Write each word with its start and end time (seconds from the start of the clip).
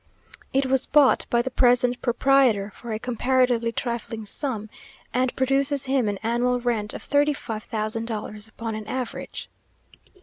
It 0.51 0.65
was 0.65 0.87
bought 0.87 1.27
by 1.29 1.43
the 1.43 1.51
present 1.51 2.01
proprietor 2.01 2.71
for 2.73 2.91
a 2.91 2.97
comparatively 2.97 3.71
trifling 3.71 4.25
sum, 4.25 4.67
and 5.13 5.35
produces 5.35 5.85
him 5.85 6.09
an 6.09 6.17
annual 6.23 6.59
rent 6.59 6.95
of 6.95 7.03
thirty 7.03 7.33
five 7.33 7.65
thousand 7.65 8.05
dollars 8.05 8.47
upon 8.47 8.73
an 8.73 8.87
average. 8.87 9.47